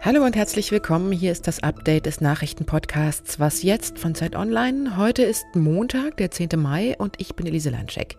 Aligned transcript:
Hallo 0.00 0.24
und 0.24 0.34
herzlich 0.34 0.72
willkommen. 0.72 1.12
Hier 1.12 1.30
ist 1.30 1.46
das 1.46 1.62
Update 1.62 2.06
des 2.06 2.20
Nachrichtenpodcasts 2.20 3.38
Was 3.38 3.62
jetzt 3.62 4.00
von 4.00 4.16
Zeit 4.16 4.34
Online. 4.34 4.96
Heute 4.96 5.22
ist 5.22 5.44
Montag, 5.54 6.16
der 6.16 6.32
10. 6.32 6.48
Mai 6.56 6.96
und 6.98 7.20
ich 7.20 7.36
bin 7.36 7.46
Elise 7.46 7.70
Landscheck. 7.70 8.16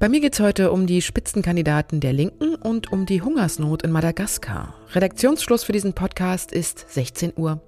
Bei 0.00 0.08
mir 0.08 0.20
geht 0.20 0.34
es 0.34 0.40
heute 0.40 0.72
um 0.72 0.88
die 0.88 1.00
Spitzenkandidaten 1.00 2.00
der 2.00 2.12
Linken 2.12 2.56
und 2.56 2.92
um 2.92 3.06
die 3.06 3.22
Hungersnot 3.22 3.84
in 3.84 3.92
Madagaskar. 3.92 4.74
Redaktionsschluss 4.94 5.62
für 5.62 5.72
diesen 5.72 5.92
Podcast 5.92 6.52
ist 6.52 6.92
16 6.92 7.34
Uhr. 7.36 7.62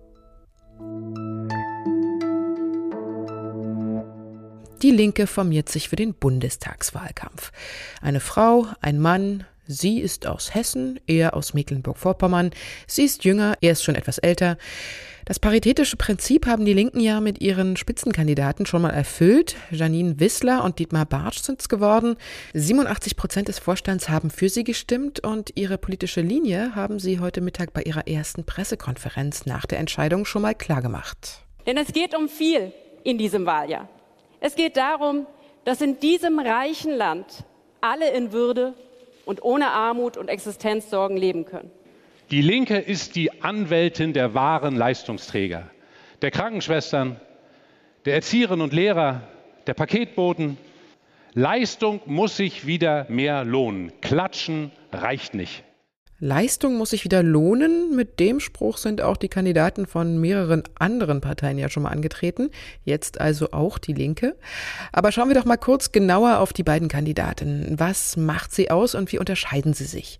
Die 4.82 4.90
Linke 4.90 5.27
formiert 5.27 5.68
sich 5.68 5.88
für 5.88 5.96
den 5.96 6.14
Bundestagswahlkampf. 6.14 7.52
Eine 8.02 8.20
Frau, 8.20 8.66
ein 8.80 9.00
Mann, 9.00 9.44
Sie 9.68 10.00
ist 10.00 10.26
aus 10.26 10.54
Hessen, 10.54 11.00
er 11.07 11.34
aus 11.34 11.53
Mecklenburg-Vorpommern. 11.53 12.50
Sie 12.86 13.03
ist 13.03 13.25
jünger, 13.25 13.57
er 13.61 13.72
ist 13.72 13.82
schon 13.82 13.96
etwas 13.96 14.18
älter. 14.18 14.58
Das 15.25 15.40
paritätische 15.40 15.96
Prinzip 15.96 16.46
haben 16.46 16.64
die 16.64 16.72
Linken 16.72 17.00
ja 17.00 17.20
mit 17.20 17.40
ihren 17.40 17.76
Spitzenkandidaten 17.76 18.64
schon 18.64 18.82
mal 18.82 18.90
erfüllt. 18.90 19.57
Janine 19.72 20.20
Wissler 20.20 20.62
und 20.62 20.79
Dietmar 20.79 21.04
Bartsch 21.04 21.40
sind 21.40 21.61
es 21.61 21.68
geworden. 21.68 22.17
87 22.54 23.17
Prozent 23.17 23.48
des 23.48 23.58
Vorstands 23.58 24.08
haben 24.08 24.31
für 24.31 24.48
sie 24.48 24.62
gestimmt 24.62 25.18
und 25.26 25.50
ihre 25.56 25.79
politische 25.79 26.20
Linie 26.20 26.76
haben 26.76 27.00
sie 27.00 27.18
heute 27.18 27.40
Mittag 27.40 27.72
bei 27.72 27.82
ihrer 27.82 28.06
ersten 28.06 28.45
Pressekonferenz 28.45 29.46
nach 29.46 29.67
der 29.67 29.81
Entscheidung 29.81 30.26
schon 30.26 30.43
mal 30.43 30.54
klargemacht. 30.54 31.45
Denn 31.67 31.76
es 31.76 31.93
geht 31.93 32.14
um 32.17 32.28
viel 32.28 32.72
in 33.03 33.19
diesem 33.19 33.47
Wahljahr. 33.47 33.89
Es 34.47 34.55
geht 34.55 34.77
darum, 34.77 35.27
dass 35.64 35.81
in 35.81 35.98
diesem 35.98 36.39
reichen 36.39 36.92
Land 36.92 37.42
alle 37.81 38.11
in 38.11 38.31
Würde 38.31 38.75
und 39.25 39.42
ohne 39.42 39.73
Armut 39.73 40.17
und 40.17 40.28
Existenzsorgen 40.28 41.17
leben 41.17 41.47
können. 41.47 41.73
Die 42.31 42.43
Linke 42.43 42.77
ist 42.77 43.17
die 43.17 43.43
Anwältin 43.43 44.12
der 44.12 44.35
wahren 44.35 44.77
Leistungsträger, 44.77 45.69
der 46.23 46.31
Krankenschwestern, 46.31 47.20
der 48.05 48.15
Erzieherinnen 48.15 48.62
und 48.62 48.73
Lehrer, 48.73 49.23
der 49.67 49.75
Paketboten. 49.75 50.59
Leistung 51.35 52.01
muss 52.07 52.37
sich 52.37 52.69
wieder 52.69 53.07
mehr 53.09 53.42
lohnen. 53.42 54.01
Klatschen 54.01 54.70
reicht 54.92 55.35
nicht. 55.35 55.65
Leistung 56.19 56.78
muss 56.78 56.91
sich 56.91 57.05
wieder 57.05 57.22
lohnen. 57.22 57.95
Mit 57.95 58.20
dem 58.20 58.41
Spruch 58.41 58.78
sind 58.78 59.03
auch 59.03 59.19
die 59.19 59.28
Kandidaten 59.28 59.86
von 59.86 60.19
mehreren 60.19 60.62
anderen 60.78 61.20
Parteien 61.20 61.58
ja 61.58 61.69
schon 61.69 61.83
mal 61.83 61.91
angetreten. 61.91 62.50
Jetzt 62.84 63.20
also 63.20 63.53
auch 63.53 63.77
die 63.77 63.92
Linke. 63.92 64.34
Aber 64.92 65.12
schauen 65.12 65.28
wir 65.28 65.34
doch 65.34 65.45
mal 65.45 65.58
kurz 65.58 65.92
genauer 65.92 66.39
auf 66.39 66.55
die 66.55 66.62
beiden 66.62 66.89
Kandidaten. 66.89 67.75
Was 67.78 68.17
macht 68.17 68.55
sie 68.55 68.70
aus 68.70 68.95
und 68.95 69.12
wie 69.12 69.19
unterscheiden 69.19 69.75
sie 69.75 69.84
sich? 69.84 70.19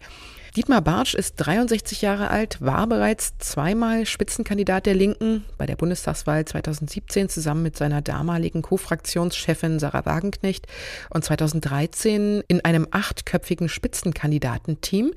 Dietmar 0.57 0.81
Bartsch 0.81 1.15
ist 1.15 1.35
63 1.37 2.01
Jahre 2.01 2.31
alt, 2.31 2.63
war 2.63 2.87
bereits 2.87 3.37
zweimal 3.37 4.07
Spitzenkandidat 4.07 4.87
der 4.87 4.95
Linken 4.95 5.45
bei 5.59 5.67
der 5.67 5.77
Bundestagswahl 5.77 6.47
2017 6.47 7.29
zusammen 7.29 7.63
mit 7.63 7.77
seiner 7.77 8.01
damaligen 8.01 8.63
Co-Fraktionschefin 8.63 9.79
Sarah 9.79 10.07
Wagenknecht 10.07 10.67
und 11.11 11.27
2013 11.27 12.43
in 12.49 12.65
einem 12.65 12.89
achtköpfigen 12.91 13.69
Spitzenkandidatenteam. 13.69 15.13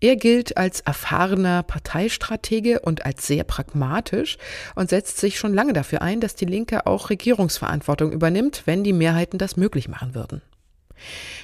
Er 0.00 0.16
gilt 0.16 0.56
als 0.56 0.80
erfahrener 0.80 1.62
Parteistratege 1.62 2.80
und 2.80 3.06
als 3.06 3.28
sehr 3.28 3.44
pragmatisch 3.44 4.38
und 4.74 4.90
setzt 4.90 5.18
sich 5.18 5.38
schon 5.38 5.54
lange 5.54 5.72
dafür 5.72 6.02
ein, 6.02 6.18
dass 6.18 6.34
die 6.34 6.46
Linke 6.46 6.88
auch 6.88 7.10
Regierungsverantwortung 7.10 8.10
übernimmt, 8.10 8.62
wenn 8.64 8.82
die 8.82 8.92
Mehrheiten 8.92 9.38
das 9.38 9.56
möglich 9.56 9.86
machen 9.86 10.16
würden. 10.16 10.42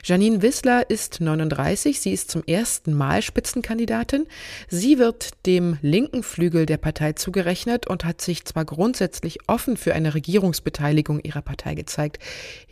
Janine 0.04 0.42
Wissler 0.42 0.88
ist 0.88 1.20
39, 1.20 2.00
sie 2.00 2.12
ist 2.12 2.30
zum 2.30 2.42
ersten 2.44 2.94
Mal 2.94 3.22
Spitzenkandidatin. 3.22 4.26
Sie 4.68 4.98
wird 4.98 5.30
dem 5.46 5.78
linken 5.82 6.22
Flügel 6.22 6.66
der 6.66 6.78
Partei 6.78 7.12
zugerechnet 7.12 7.86
und 7.86 8.04
hat 8.04 8.20
sich 8.20 8.44
zwar 8.44 8.64
grundsätzlich 8.64 9.40
offen 9.46 9.76
für 9.76 9.94
eine 9.94 10.14
Regierungsbeteiligung 10.14 11.20
ihrer 11.20 11.42
Partei 11.42 11.74
gezeigt, 11.74 12.18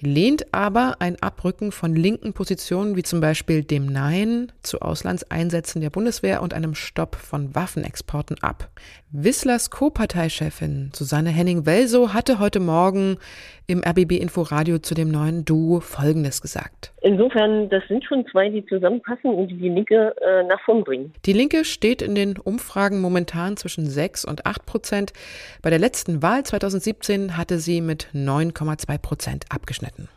lehnt 0.01 0.55
aber 0.55 0.97
ein 1.01 1.21
Abrücken 1.23 1.73
von 1.73 1.95
linken 1.95 2.33
Positionen 2.33 2.97
wie 2.97 3.03
zum 3.03 3.21
Beispiel 3.21 3.63
dem 3.63 3.87
Nein 3.87 4.53
zu 4.63 4.81
Auslandseinsätzen 4.81 5.81
der 5.81 5.91
Bundeswehr 5.91 6.43
und 6.43 6.55
einem 6.55 6.75
Stopp 6.75 7.17
von 7.17 7.55
Waffenexporten 7.55 8.43
ab. 8.43 8.71
Wisslers 9.11 9.71
Co-Parteichefin 9.71 10.93
Susanne 10.95 11.31
Henning-Welsow 11.31 12.13
hatte 12.13 12.39
heute 12.39 12.61
Morgen 12.61 13.19
im 13.67 13.83
RBB 13.83 14.13
Inforadio 14.13 14.79
zu 14.79 14.95
dem 14.95 15.11
neuen 15.11 15.45
Duo 15.45 15.81
Folgendes 15.81 16.41
gesagt. 16.41 16.78
Insofern, 17.01 17.69
das 17.69 17.83
sind 17.89 18.05
schon 18.05 18.27
zwei, 18.31 18.49
die 18.49 18.65
zusammenpassen 18.67 19.33
und 19.33 19.49
die 19.49 19.57
die 19.57 19.69
Linke 19.69 20.15
äh, 20.21 20.43
nach 20.45 20.61
vorn 20.65 20.85
bringen. 20.85 21.13
Die 21.27 21.33
Linke 21.33 21.65
steht 21.65 22.03
in 22.03 22.15
den 22.15 22.39
Umfragen 22.39 23.01
momentan 23.01 23.57
zwischen 23.57 23.87
6 23.87 24.25
und 24.25 24.47
8 24.47 24.67
Prozent. 24.67 25.13
Bei 25.63 25.71
der 25.71 25.79
letzten 25.79 26.23
Wahl 26.23 26.45
2017 26.45 27.37
hatte 27.37 27.59
sie 27.59 27.81
mit 27.81 28.09
9,2 28.15 28.99
Prozent 28.99 29.45
abgeschnitten. 29.51 30.09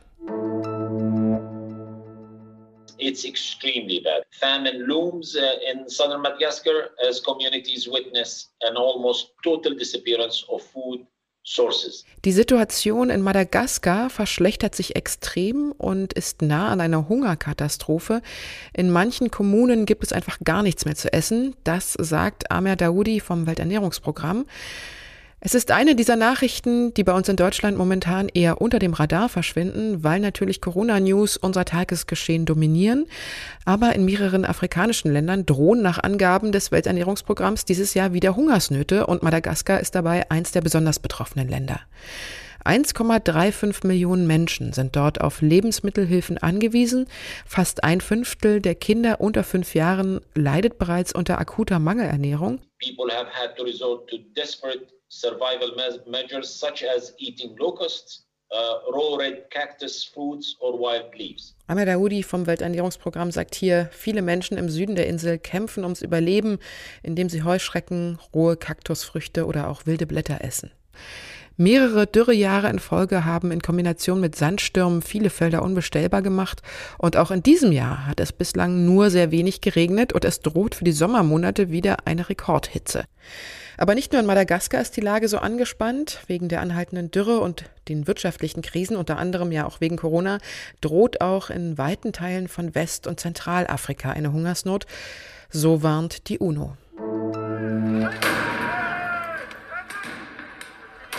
it's 3.01 3.25
extremely 3.25 4.00
bad. 4.00 4.23
Famine 4.31 4.85
looms 4.88 5.35
uh, 5.35 5.55
in 5.69 5.89
southern 5.89 6.21
Madagascar 6.21 6.91
as 7.07 7.19
communities 7.19 7.88
witness 7.88 8.50
an 8.61 8.77
almost 8.77 9.31
total 9.44 9.73
disappearance 9.75 10.45
of 10.47 10.61
food. 10.61 11.05
Die 12.24 12.31
Situation 12.31 13.09
in 13.09 13.22
Madagaskar 13.22 14.12
verschlechtert 14.12 14.75
sich 14.75 14.96
extrem 14.96 15.72
und 15.72 16.13
ist 16.13 16.44
nah 16.44 16.69
an 16.69 16.81
einer 16.81 17.09
Hungerkatastrophe. 17.09 18.22
In 18.74 18.91
manchen 18.91 19.31
Kommunen 19.31 19.88
gibt 19.88 20.03
es 20.03 20.13
einfach 20.13 20.38
gar 20.44 20.62
nichts 20.62 20.85
mehr 20.85 20.96
zu 20.96 21.12
essen. 21.12 21.56
Das 21.63 21.94
sagt 21.94 22.51
Amer 22.51 22.75
Daoudi 22.75 23.19
vom 23.19 23.47
Welternährungsprogramm. 23.47 24.46
Es 25.44 25.56
ist 25.56 25.72
eine 25.72 25.96
dieser 25.96 26.18
Nachrichten, 26.18 26.94
die 26.94 27.03
bei 27.03 27.13
uns 27.13 27.28
in 27.28 27.35
Deutschland 27.35 27.75
momentan 27.75 28.29
eher 28.29 28.62
unter 28.62 28.78
dem 28.78 28.94
Radar 28.94 29.28
verschwinden, 29.28 30.03
weil 30.03 30.19
natürlich 30.19 30.62
Corona-News 30.62 31.38
unser 31.38 31.66
Tagesgeschehen 31.66 32.46
dominieren. 32.46 33.07
Aber 33.66 33.96
in 33.96 34.06
mehreren 34.06 34.46
afrikanischen 34.46 35.12
Ländern 35.12 35.47
drohen 35.47 35.81
nach 35.81 35.97
Angaben 35.97 36.51
des 36.51 36.72
Welternährungsprogramms 36.72 37.66
dieses 37.66 37.96
Jahr 37.96 38.13
wieder 38.13 38.35
Hungersnöte 38.35 39.07
und 39.07 39.24
Madagaskar 39.24 39.80
ist 39.80 39.96
dabei 39.96 40.30
eins 40.30 40.51
der 40.51 40.62
besonders 40.62 41.00
betroffenen 41.00 41.47
Länder. 41.47 41.80
1,35 42.63 43.88
Millionen 43.88 44.28
Menschen 44.28 44.74
sind 44.74 44.96
dort 44.96 45.22
auf 45.22 45.41
Lebensmittelhilfen 45.41 46.38
angewiesen. 46.38 47.07
Fast 47.47 47.84
ein 47.84 48.00
Fünftel 48.00 48.62
der 48.62 48.75
Kinder 48.75 49.19
unter 49.19 49.44
fünf 49.44 49.74
Jahren 49.74 50.22
leidet 50.35 50.78
bereits 50.78 51.16
unter 51.16 51.40
akuter 51.40 51.80
Mangelernährung. 51.80 52.59
People 52.80 53.12
have 53.12 53.31
had 53.34 53.56
to 53.57 53.63
resort 53.63 54.07
to 54.07 54.18
desperate 54.35 55.00
survival 55.11 55.75
measures 56.07 56.47
such 56.49 56.83
as 56.83 57.13
eating 57.17 57.55
locusts, 57.57 58.23
uh, 58.51 58.91
raw 58.91 59.17
red 59.17 59.49
cactus 59.49 60.03
fruits 60.03 60.55
or 60.59 60.79
wild 60.79 61.13
leaves. 61.16 61.53
Amir 61.67 61.85
Daoudi 61.85 62.23
vom 62.23 62.47
Welternährungsprogramm 62.47 63.31
sagt 63.31 63.55
hier, 63.55 63.89
viele 63.91 64.21
Menschen 64.21 64.57
im 64.57 64.69
Süden 64.69 64.95
der 64.95 65.07
Insel 65.07 65.38
kämpfen 65.38 65.83
ums 65.83 66.01
Überleben, 66.01 66.59
indem 67.03 67.29
sie 67.29 67.44
Heuschrecken, 67.44 68.19
rohe 68.33 68.55
Kaktusfrüchte 68.55 69.45
oder 69.45 69.69
auch 69.69 69.85
wilde 69.85 70.07
Blätter 70.07 70.41
essen. 70.41 70.71
Mehrere 71.57 72.07
Dürrejahre 72.07 72.69
in 72.69 72.79
Folge 72.79 73.25
haben 73.25 73.51
in 73.51 73.61
Kombination 73.61 74.21
mit 74.21 74.35
Sandstürmen 74.35 75.01
viele 75.01 75.29
Felder 75.29 75.61
unbestellbar 75.61 76.21
gemacht 76.21 76.61
und 76.97 77.17
auch 77.17 77.29
in 77.29 77.44
diesem 77.44 77.73
Jahr 77.73 78.07
hat 78.07 78.19
es 78.21 78.31
bislang 78.31 78.85
nur 78.85 79.09
sehr 79.09 79.31
wenig 79.31 79.59
geregnet 79.59 80.13
und 80.13 80.23
es 80.23 80.39
droht 80.39 80.75
für 80.75 80.85
die 80.85 80.94
Sommermonate 80.94 81.69
wieder 81.69 82.07
eine 82.07 82.29
Rekordhitze. 82.29 83.03
Aber 83.81 83.96
nicht 83.96 84.12
nur 84.12 84.22
in 84.22 84.28
Madagaskar 84.28 84.80
ist 84.80 84.96
die 84.96 85.02
Lage 85.02 85.28
so 85.28 85.40
angespannt. 85.40 86.19
Wegen 86.28 86.50
der 86.50 86.62
anhaltenden 86.62 87.09
Dürre 87.09 87.40
und 87.40 87.64
den 87.90 88.06
wirtschaftlichen 88.06 88.62
Krisen, 88.62 88.96
unter 88.96 89.18
anderem 89.18 89.52
ja 89.52 89.66
auch 89.66 89.81
wegen 89.81 89.97
Corona, 89.97 90.38
droht 90.81 91.19
auch 91.19 91.50
in 91.50 91.80
weiten 91.80 92.14
Teilen 92.14 92.47
von 92.47 92.75
West- 92.75 93.07
und 93.07 93.19
Zentralafrika 93.19 94.12
eine 94.12 94.33
Hungersnot. 94.33 94.86
So 95.50 95.81
warnt 95.81 96.30
die 96.30 96.38
UNO. 96.38 96.78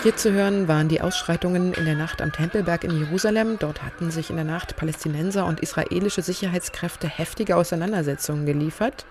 Hier 0.05 0.17
zu 0.17 0.31
hören 0.31 0.69
waren 0.69 0.89
die 0.89 1.01
Ausschreitungen 1.01 1.73
in 1.73 1.85
der 1.85 1.97
Nacht 1.97 2.23
am 2.23 2.31
Tempelberg 2.31 2.85
in 2.85 2.97
Jerusalem. 2.97 3.57
Dort 3.59 3.83
hatten 3.83 4.13
sich 4.13 4.31
in 4.31 4.37
der 4.37 4.45
Nacht 4.45 4.77
Palästinenser 4.77 5.47
und 5.47 5.59
israelische 5.59 6.23
Sicherheitskräfte 6.23 7.09
heftige 7.09 7.57
Auseinandersetzungen 7.57 8.47
geliefert. 8.47 9.05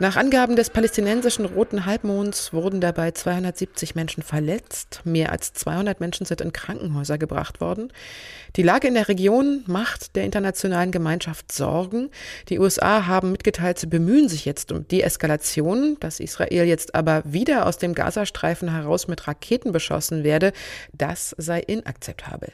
Nach 0.00 0.16
Angaben 0.16 0.56
des 0.56 0.70
palästinensischen 0.70 1.44
Roten 1.44 1.86
Halbmonds 1.86 2.52
wurden 2.52 2.80
dabei 2.80 3.12
270 3.12 3.94
Menschen 3.94 4.24
verletzt. 4.24 5.02
Mehr 5.04 5.30
als 5.30 5.52
200 5.52 6.00
Menschen 6.00 6.26
sind 6.26 6.40
in 6.40 6.52
Krankenhäuser 6.52 7.16
gebracht 7.16 7.60
worden. 7.60 7.92
Die 8.56 8.64
Lage 8.64 8.88
in 8.88 8.94
der 8.94 9.06
Region 9.06 9.62
macht 9.68 10.16
der 10.16 10.24
internationalen 10.24 10.90
Gemeinschaft 10.90 11.52
Sorgen. 11.52 12.10
Die 12.48 12.58
USA 12.58 13.06
haben 13.06 13.30
mitgeteilt, 13.30 13.78
sie 13.78 13.86
bemühen 13.86 14.28
sich 14.28 14.44
jetzt 14.44 14.72
um 14.72 14.88
Deeskalation. 14.88 15.96
Dass 16.00 16.18
Israel 16.18 16.64
jetzt 16.64 16.96
aber 16.96 17.22
wieder 17.24 17.64
aus 17.64 17.78
dem 17.78 17.94
Gazastreifen 17.94 18.72
heraus 18.72 19.06
mit 19.06 19.28
Raketen 19.28 19.70
beschossen 19.70 20.24
werde, 20.24 20.52
das 20.92 21.36
sei 21.38 21.60
inakzeptabel. 21.60 22.52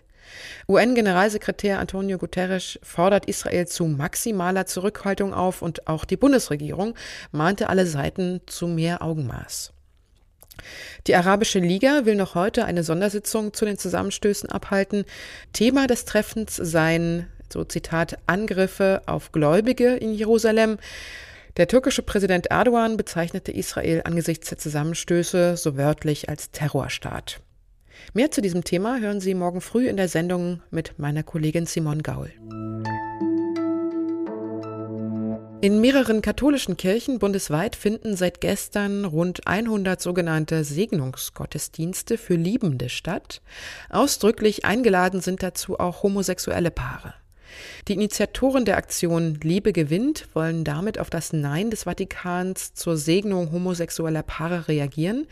UN-Generalsekretär 0.69 1.78
Antonio 1.78 2.19
Guterres 2.19 2.78
fordert 2.82 3.26
Israel 3.26 3.67
zu 3.67 3.87
maximaler 3.87 4.67
Zurückhaltung 4.67 5.34
auf 5.34 5.62
und 5.62 5.87
auch 5.87 6.05
die 6.05 6.17
Bundesregierung 6.17 6.94
mahnte 7.32 7.69
alle 7.69 7.87
Seiten 7.87 8.40
zu 8.46 8.67
mehr 8.67 9.02
Augenmaß. 9.02 9.72
Die 11.06 11.14
Arabische 11.14 11.58
Liga 11.58 12.05
will 12.05 12.14
noch 12.14 12.34
heute 12.34 12.64
eine 12.64 12.84
Sondersitzung 12.84 13.55
zu 13.55 13.64
den 13.64 13.78
Zusammenstößen 13.78 14.50
abhalten. 14.50 15.05
Thema 15.52 15.87
des 15.87 16.05
Treffens 16.05 16.56
seien, 16.56 17.26
so 17.52 17.64
Zitat, 17.64 18.19
Angriffe 18.26 19.02
auf 19.06 19.32
Gläubige 19.32 19.96
in 19.96 20.12
Jerusalem. 20.12 20.78
Der 21.56 21.67
türkische 21.67 22.02
Präsident 22.02 22.46
Erdogan 22.46 22.96
bezeichnete 22.96 23.52
Israel 23.52 24.02
angesichts 24.05 24.50
der 24.50 24.58
Zusammenstöße 24.58 25.56
so 25.56 25.76
wörtlich 25.76 26.28
als 26.28 26.50
Terrorstaat. 26.52 27.40
Mehr 28.14 28.31
zu 28.31 28.41
diesem 28.41 28.64
Thema 28.64 28.99
hören 28.99 29.20
Sie 29.20 29.35
morgen 29.35 29.61
früh 29.61 29.88
in 29.88 29.97
der 29.97 30.08
Sendung 30.08 30.62
mit 30.70 30.99
meiner 30.99 31.23
Kollegin 31.23 31.67
Simon 31.67 32.02
Gaul. 32.02 32.31
In 35.62 35.82
mehreren 35.82 36.23
katholischen 36.23 36.79
Kirchen 36.79 37.19
bundesweit 37.19 37.76
finden 37.76 38.17
seit 38.17 38.41
gestern 38.41 39.05
rund 39.05 39.47
100 39.47 40.00
sogenannte 40.00 40.64
Segnungsgottesdienste 40.64 42.17
für 42.17 42.35
Liebende 42.35 42.88
statt. 42.88 43.43
Ausdrücklich 43.91 44.64
eingeladen 44.64 45.20
sind 45.20 45.43
dazu 45.43 45.79
auch 45.79 46.03
homosexuelle 46.03 46.70
Paare. 46.70 47.12
Die 47.88 47.93
Initiatoren 47.93 48.64
der 48.64 48.79
Aktion 48.79 49.38
Liebe 49.43 49.75
gewinnt 49.75 50.29
wollen 50.32 50.64
damit 50.64 50.99
auf 50.99 51.11
das 51.11 51.35
Nein 51.35 51.69
des 51.70 51.85
Vatikans 51.85 52.73
zur 52.73 52.96
Segnung 52.96 53.53
homosexueller 53.53 54.23
Paare 54.23 54.67
reagieren. 54.67 55.26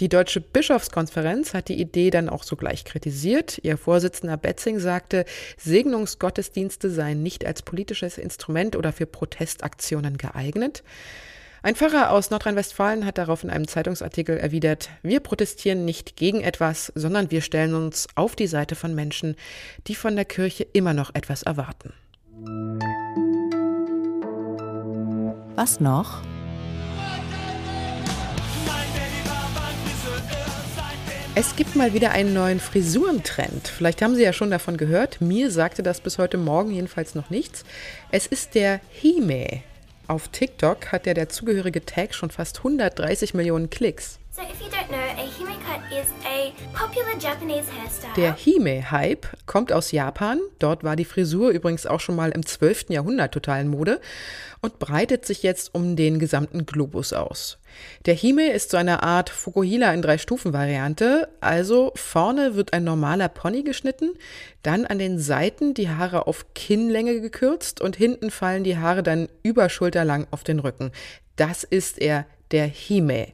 Die 0.00 0.08
Deutsche 0.08 0.40
Bischofskonferenz 0.40 1.54
hat 1.54 1.68
die 1.68 1.80
Idee 1.80 2.10
dann 2.10 2.28
auch 2.28 2.42
sogleich 2.42 2.84
kritisiert. 2.84 3.60
Ihr 3.62 3.78
Vorsitzender 3.78 4.36
Betzing 4.36 4.80
sagte, 4.80 5.24
Segnungsgottesdienste 5.56 6.90
seien 6.90 7.22
nicht 7.22 7.46
als 7.46 7.62
politisches 7.62 8.18
Instrument 8.18 8.74
oder 8.74 8.92
für 8.92 9.06
Protestaktionen 9.06 10.18
geeignet. 10.18 10.82
Ein 11.62 11.76
Pfarrer 11.76 12.10
aus 12.10 12.30
Nordrhein-Westfalen 12.30 13.06
hat 13.06 13.18
darauf 13.18 13.44
in 13.44 13.50
einem 13.50 13.68
Zeitungsartikel 13.68 14.36
erwidert, 14.36 14.90
wir 15.02 15.20
protestieren 15.20 15.84
nicht 15.84 16.16
gegen 16.16 16.42
etwas, 16.42 16.92
sondern 16.94 17.30
wir 17.30 17.40
stellen 17.40 17.74
uns 17.74 18.08
auf 18.16 18.36
die 18.36 18.48
Seite 18.48 18.74
von 18.74 18.94
Menschen, 18.94 19.36
die 19.86 19.94
von 19.94 20.16
der 20.16 20.26
Kirche 20.26 20.66
immer 20.72 20.92
noch 20.92 21.14
etwas 21.14 21.42
erwarten. 21.44 21.94
Was 25.56 25.80
noch? 25.80 26.20
Es 31.36 31.56
gibt 31.56 31.74
mal 31.74 31.92
wieder 31.92 32.12
einen 32.12 32.32
neuen 32.32 32.60
Frisurentrend. 32.60 33.66
Vielleicht 33.66 34.02
haben 34.02 34.14
Sie 34.14 34.22
ja 34.22 34.32
schon 34.32 34.52
davon 34.52 34.76
gehört. 34.76 35.20
Mir 35.20 35.50
sagte 35.50 35.82
das 35.82 36.00
bis 36.00 36.18
heute 36.18 36.36
Morgen 36.38 36.70
jedenfalls 36.70 37.16
noch 37.16 37.28
nichts. 37.28 37.64
Es 38.12 38.28
ist 38.28 38.54
der 38.54 38.80
Hime. 38.90 39.62
Auf 40.06 40.28
TikTok 40.28 40.92
hat 40.92 41.06
der 41.06 41.14
dazugehörige 41.14 41.84
Tag 41.84 42.14
schon 42.14 42.30
fast 42.30 42.58
130 42.58 43.34
Millionen 43.34 43.68
Klicks. 43.68 44.20
So 44.30 44.42
know, 44.42 45.03
der 48.16 48.34
Hime-Hype 48.34 49.26
kommt 49.46 49.72
aus 49.72 49.92
Japan. 49.92 50.40
Dort 50.58 50.84
war 50.84 50.96
die 50.96 51.04
Frisur 51.04 51.50
übrigens 51.50 51.86
auch 51.86 52.00
schon 52.00 52.16
mal 52.16 52.30
im 52.30 52.44
12. 52.46 52.90
Jahrhundert 52.90 53.32
total 53.32 53.62
in 53.62 53.68
Mode 53.68 54.00
und 54.60 54.78
breitet 54.78 55.26
sich 55.26 55.42
jetzt 55.42 55.74
um 55.74 55.96
den 55.96 56.18
gesamten 56.18 56.64
Globus 56.66 57.12
aus. 57.12 57.58
Der 58.06 58.14
Hime 58.14 58.52
ist 58.52 58.70
so 58.70 58.76
eine 58.76 59.02
Art 59.02 59.30
Fukuhila 59.30 59.92
in 59.92 60.02
drei 60.02 60.18
Stufen 60.18 60.52
Variante. 60.52 61.28
Also 61.40 61.92
vorne 61.96 62.54
wird 62.54 62.72
ein 62.72 62.84
normaler 62.84 63.28
Pony 63.28 63.62
geschnitten, 63.62 64.10
dann 64.62 64.86
an 64.86 64.98
den 64.98 65.18
Seiten 65.18 65.74
die 65.74 65.90
Haare 65.90 66.26
auf 66.26 66.54
Kinnlänge 66.54 67.20
gekürzt 67.20 67.80
und 67.80 67.96
hinten 67.96 68.30
fallen 68.30 68.64
die 68.64 68.78
Haare 68.78 69.02
dann 69.02 69.28
überschulterlang 69.42 70.26
auf 70.30 70.44
den 70.44 70.60
Rücken. 70.60 70.92
Das 71.36 71.64
ist 71.64 72.00
er, 72.00 72.26
der 72.52 72.66
Hime. 72.66 73.28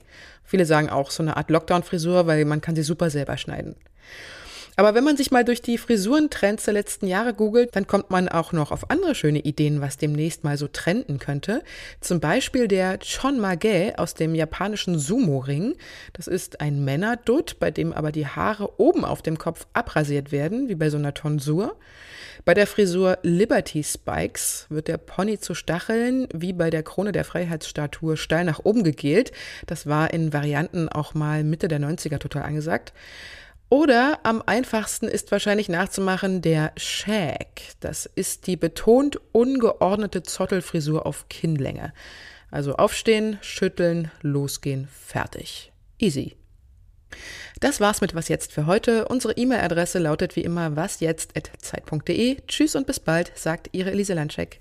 Viele 0.51 0.67
sagen 0.67 0.91
auch 0.91 1.13
so 1.13 1.23
eine 1.23 1.37
Art 1.37 1.49
Lockdown-Frisur, 1.49 2.27
weil 2.27 2.45
man 2.45 2.61
kann 2.61 2.75
sie 2.75 2.83
super 2.83 3.09
selber 3.09 3.37
schneiden. 3.37 3.77
Aber 4.81 4.95
wenn 4.95 5.05
man 5.05 5.19
sich 5.19 5.31
mal 5.31 5.45
durch 5.45 5.61
die 5.61 5.77
Frisurentrends 5.77 6.65
der 6.65 6.73
letzten 6.73 7.07
Jahre 7.07 7.35
googelt, 7.35 7.77
dann 7.77 7.87
kommt 7.87 8.09
man 8.09 8.31
auch 8.31 8.53
noch 8.53 8.73
auf 8.73 8.89
andere 8.89 9.15
schöne 9.15 9.41
Ideen, 9.41 9.83
was 9.83 9.99
demnächst 9.99 10.43
mal 10.43 10.57
so 10.57 10.69
trenden 10.69 11.19
könnte. 11.19 11.63
Zum 12.01 12.19
Beispiel 12.19 12.67
der 12.67 12.99
Chonmage 12.99 13.93
aus 13.99 14.15
dem 14.15 14.35
japanischen 14.35 14.99
Sumo-Ring. 14.99 15.75
Das 16.15 16.29
ist 16.29 16.63
ein 16.63 16.83
Männerdutt, 16.83 17.59
bei 17.61 17.71
dem 17.71 17.93
aber 17.93 18.11
die 18.11 18.27
Haare 18.27 18.81
oben 18.81 19.05
auf 19.05 19.21
dem 19.21 19.37
Kopf 19.37 19.67
abrasiert 19.75 20.33
werden, 20.33 20.71
wie 20.71 20.77
bei 20.77 20.89
so 20.89 20.97
einer 20.97 21.13
Tonsur. 21.13 21.77
Bei 22.47 22.55
der 22.55 22.67
Frisur 22.67 23.19
Liberty 23.21 23.85
Spikes 23.85 24.65
wird 24.71 24.89
der 24.89 24.97
Pony 24.97 25.39
zu 25.39 25.53
Stacheln, 25.53 26.27
wie 26.33 26.55
bei 26.55 26.71
der 26.71 26.85
Krone 26.85 27.13
der 27.13 27.27
Freiheitsstatue, 27.27 28.17
steil 28.17 28.47
nach 28.47 28.61
oben 28.65 28.83
gegelt. 28.83 29.31
Das 29.67 29.87
war 29.87 30.15
in 30.15 30.33
Varianten 30.33 30.89
auch 30.89 31.13
mal 31.13 31.45
Mitte 31.45 31.69
der 31.69 31.81
90er 31.81 32.19
total 32.19 32.45
angesagt. 32.45 32.95
Oder 33.71 34.19
am 34.25 34.43
einfachsten 34.45 35.07
ist 35.07 35.31
wahrscheinlich 35.31 35.69
nachzumachen 35.69 36.43
der 36.43 36.73
Shag. 36.77 37.63
Das 37.79 38.05
ist 38.05 38.49
die 38.49 38.57
betont 38.57 39.21
ungeordnete 39.31 40.25
Zottelfrisur 40.25 41.07
auf 41.07 41.29
Kinnlänge. 41.29 41.93
Also 42.51 42.75
aufstehen, 42.75 43.39
schütteln, 43.43 44.11
losgehen, 44.23 44.89
fertig. 44.93 45.73
Easy. 46.01 46.35
Das 47.61 47.81
war's 47.81 48.01
mit 48.01 48.15
Was 48.17 48.29
jetzt 48.29 48.53
für 48.53 48.67
heute. 48.67 49.07
Unsere 49.07 49.35
E-Mail-Adresse 49.35 50.01
lautet 50.01 50.35
wie 50.35 50.43
immer 50.43 50.75
wasjetzt.zeit.de. 50.75 52.39
Tschüss 52.49 52.75
und 52.75 52.89
bis 52.89 52.99
bald, 52.99 53.31
sagt 53.37 53.69
Ihre 53.73 53.93
Elise 53.93 54.15
Landscheck. 54.15 54.61